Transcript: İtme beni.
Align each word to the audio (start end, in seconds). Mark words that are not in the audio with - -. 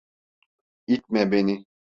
İtme 0.87 1.31
beni. 1.31 1.65